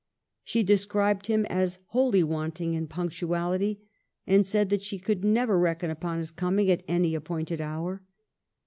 [0.43, 3.81] She described him as wholly wanting in punctuality,
[4.25, 8.01] and said that she could never reckon upon his coming at any appointed hour.